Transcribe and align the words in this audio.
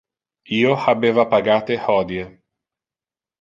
Io 0.59 0.71
habeva 0.85 1.25
pagate 1.33 1.79
hodie. 1.85 2.25